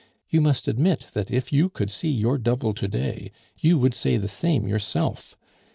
[0.31, 4.17] You must admit that if you could see your double to day, you would say
[4.17, 5.37] the same yourself.